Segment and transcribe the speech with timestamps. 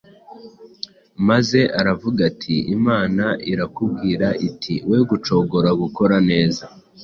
[1.27, 6.63] maze aravuga ati Imana irakubwira iti We gucogora gukora neza